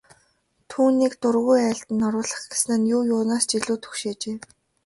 [0.71, 4.37] Түүнийг дургүй айлд нь оруулах гэсэн нь юу юунаас ч илүү түгшээжээ.